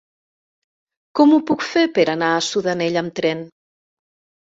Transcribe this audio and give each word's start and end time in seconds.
Com 1.19 1.35
ho 1.35 1.37
puc 1.49 1.65
fer 1.73 1.83
per 1.97 2.05
anar 2.13 2.29
a 2.37 2.39
Sudanell 2.47 2.97
amb 3.03 3.13
tren? 3.21 3.45